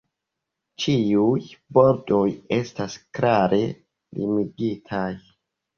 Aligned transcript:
Ĉiuj 0.85 1.45
bordoj 1.79 2.23
estas 2.59 2.99
klare 3.19 3.65
limigitaj. 3.71 5.09